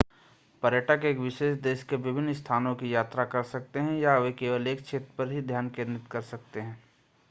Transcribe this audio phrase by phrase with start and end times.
[0.63, 4.67] पर्यटक एक विशेष देश के विभिन्न स्थानों की यात्रा कर सकते हैं या वे केवल
[4.67, 6.77] एक क्षेत्र पर ध्यान केंद्रित कर सकते हैं